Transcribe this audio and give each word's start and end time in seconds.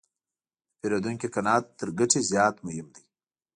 د 0.73 0.73
پیرودونکي 0.79 1.27
قناعت 1.35 1.65
تر 1.79 1.89
ګټې 1.99 2.21
زیات 2.31 2.55
مهم 2.65 2.87
دی. 2.95 3.03